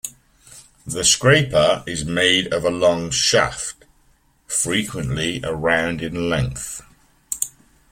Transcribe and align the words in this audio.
The 0.83 1.03
scraper 1.03 1.83
is 1.85 2.05
made 2.05 2.51
of 2.51 2.65
a 2.65 2.71
long 2.71 3.11
shaft, 3.11 3.85
frequently 4.47 5.41
around 5.43 6.01
in 6.01 6.27
length. 6.27 6.81